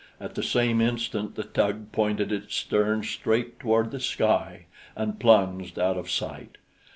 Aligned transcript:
At 0.19 0.33
the 0.33 0.41
same 0.41 0.81
instant 0.81 1.35
the 1.35 1.43
tug 1.43 1.91
pointed 1.91 2.31
its 2.31 2.55
stern 2.55 3.03
straight 3.03 3.59
toward 3.59 3.91
the 3.91 3.99
sky 3.99 4.65
and 4.95 5.19
plunged 5.19 5.77
out 5.77 5.95
of 5.95 6.09
sight. 6.09 6.57